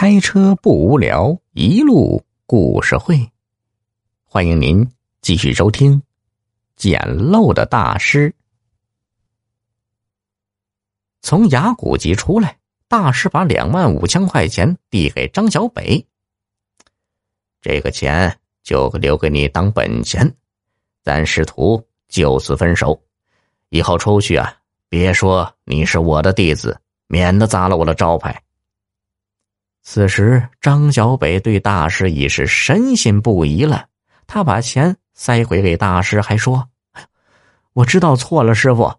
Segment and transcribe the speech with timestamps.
[0.00, 3.32] 开车不无聊，一路故事会。
[4.26, 4.88] 欢迎您
[5.22, 6.00] 继续收听
[6.76, 8.30] 《简陋的大师》。
[11.20, 12.56] 从雅古集出来，
[12.86, 16.06] 大师把两万五千块钱递给张小北。
[17.60, 20.32] 这个钱就留给你当本钱，
[21.02, 23.02] 咱师徒就此分手。
[23.70, 24.56] 以后出去啊，
[24.88, 28.40] 别说你是我的弟子，免得砸了我的招牌。
[29.90, 33.86] 此时，张小北对大师已是深信不疑了。
[34.26, 36.68] 他把钱塞回给大师，还说
[37.72, 38.94] ：“我知道错了，师傅，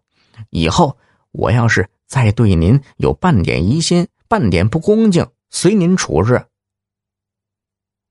[0.50, 0.98] 以后
[1.32, 6.44] 我要是再对您有半点疑心、半点不恭敬，随您处置。”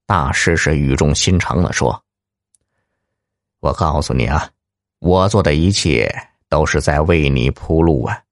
[0.06, 2.04] 大师是语重心长的说
[3.58, 4.48] ：“我告诉你啊，
[5.00, 6.08] 我做的一切
[6.48, 8.22] 都是在为你铺路啊。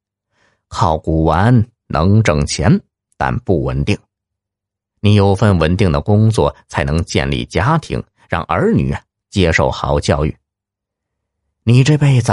[0.68, 2.80] 靠古玩能挣钱，
[3.16, 3.98] 但不稳定。”
[5.06, 8.93] 你有份稳定的工作，才能建立家庭，让儿女
[9.30, 10.37] 接受好教育。
[11.62, 12.32] 你这辈子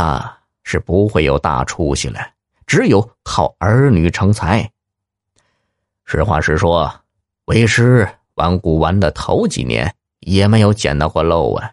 [0.63, 2.19] 是不会有大出息了，
[2.65, 4.67] 只有靠儿女成才。
[6.03, 6.91] 实话实说，
[7.45, 11.69] 为师玩古玩的头几年也没有捡到过漏啊，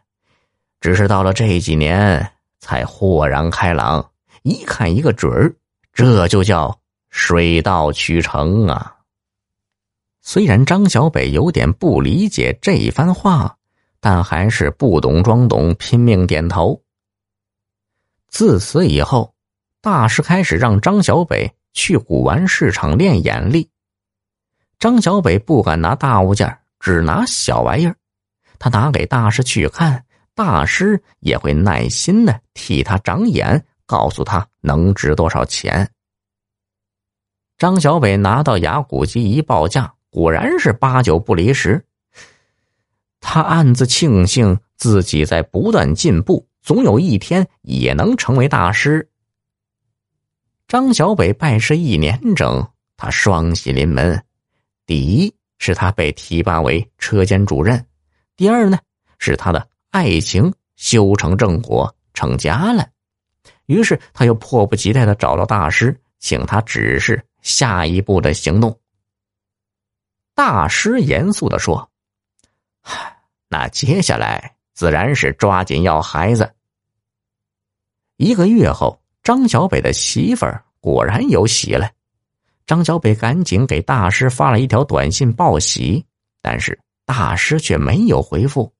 [0.82, 4.06] 只是到了这几年才豁然开朗，
[4.42, 5.56] 一看一个准儿，
[5.94, 6.78] 这就叫
[7.08, 8.96] 水到渠成啊。
[10.22, 13.56] 虽然张小北有点不理解这一番话，
[14.00, 16.82] 但还是不懂装懂，拼命点头。
[18.28, 19.34] 自此以后，
[19.80, 23.70] 大师开始让张小北去古玩市场练眼力。
[24.78, 27.96] 张小北不敢拿大物件，只拿小玩意儿。
[28.58, 35.90] 他拿给大师去看，大师也会耐心的替他长眼，告诉他能值多少钱。
[37.58, 39.92] 张小北拿到牙骨机一报价。
[40.10, 41.82] 果然是八九不离十。
[43.20, 49.08] 他暗自庆幸自己在不断进步，总有一天也能成为大师。
[50.66, 52.66] 张小北拜师一年整，
[52.96, 54.22] 他双喜临门。
[54.86, 57.84] 第一是他被提拔为车间主任，
[58.36, 58.78] 第二呢
[59.18, 62.88] 是他的爱情修成正果，成家了。
[63.66, 68.79] 于是他又迫不及待的找到大师，请他指示下一步的行动。
[70.42, 71.90] 大师严肃的说
[73.48, 76.50] ：“那接下来自然是抓紧要孩子。”
[78.16, 81.90] 一个月后，张小北的媳妇儿果然有喜了。
[82.64, 86.06] 张小北赶紧给大师发了一条短信报喜，
[86.40, 88.72] 但是大师却没有回复。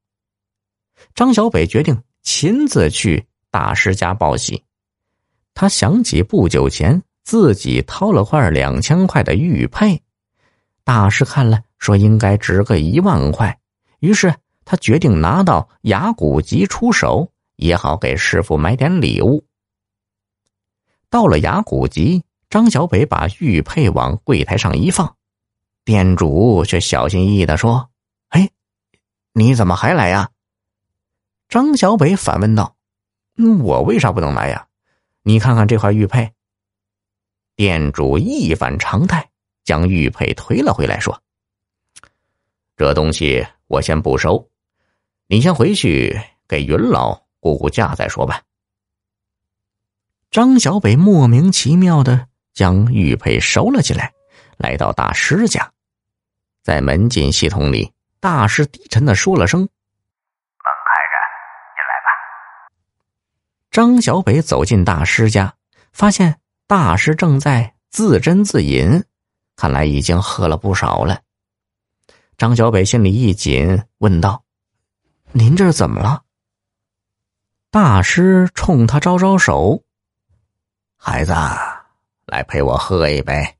[1.15, 4.65] 张小北决定亲自去大师家报喜。
[5.53, 10.03] 他想起不久前自己掏了块两千块的玉佩。
[10.91, 13.61] 大师看了，说应该值个一万块，
[14.01, 14.35] 于是
[14.65, 19.47] 他决定拿到雅古集出手，也好给师傅买点礼物。
[21.09, 25.15] 到了雅古集，张小北把玉佩往柜台上一放，
[25.85, 27.89] 店主却小心翼翼的说
[28.31, 28.51] ：“哎，
[29.33, 30.31] 你怎么还来呀？”
[31.49, 32.75] 张小北反问道
[33.63, 34.67] ：“我为啥不能来呀？
[35.23, 36.33] 你看看这块玉佩。”
[37.55, 39.30] 店主一反常态。
[39.65, 41.23] 将玉佩推了回来，说
[42.77, 44.51] ：“这东西我先不收，
[45.27, 48.43] 你先回去给云老估估价再说吧。”
[50.31, 54.13] 张小北莫名其妙的将玉佩收了起来，
[54.57, 55.73] 来到大师家，
[56.63, 59.69] 在门禁系统里，大师低沉的说了声：“门
[60.87, 61.15] 开着，
[61.77, 62.09] 进来吧。”
[63.71, 65.55] 张小北走进大师家，
[65.93, 69.05] 发现大师正在自斟自饮。
[69.61, 71.21] 看来已经喝了不少了。
[72.39, 74.43] 张小北心里一紧，问道
[75.33, 76.23] ：“您这是怎么了？”
[77.71, 79.85] 大师冲他招招手
[80.97, 81.35] ：“孩子，
[82.25, 83.55] 来陪我喝一杯。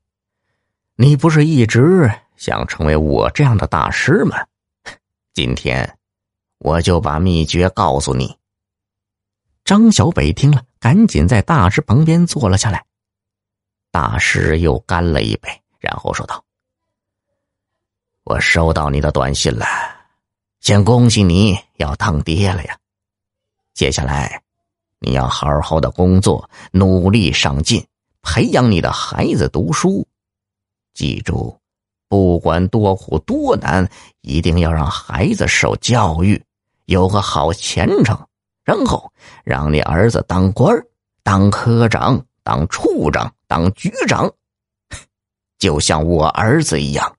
[0.95, 4.43] 你不是一直想成为我这样的大师吗？
[5.33, 5.99] 今天
[6.57, 8.35] 我就把秘诀告诉你。”
[9.63, 12.83] 张小北听了，赶紧在大师旁边坐了下来。
[13.91, 15.60] 大师又干了一杯。
[15.81, 16.41] 然后说道
[18.23, 19.65] ：“我收到你的短信了，
[20.59, 22.77] 先恭喜你要当爹了呀！
[23.73, 24.43] 接下来，
[24.99, 27.83] 你要好好的工作，努力上进，
[28.21, 30.07] 培养你的孩子读书。
[30.93, 31.57] 记住，
[32.07, 33.89] 不管多苦多难，
[34.21, 36.45] 一定要让孩子受教育，
[36.85, 38.27] 有个好前程。
[38.63, 39.11] 然后，
[39.43, 40.77] 让你儿子当官
[41.23, 44.31] 当科长，当处长，当局长。”
[45.61, 47.15] 就像我儿子一样。